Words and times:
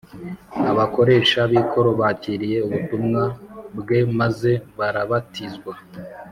abakoresha 0.71 1.39
b’ikoro 1.51 1.89
bakiriye 2.01 2.57
ubutumwa 2.67 3.23
bwe 3.79 3.99
maze 4.19 4.51
barabatizwa 4.77 5.73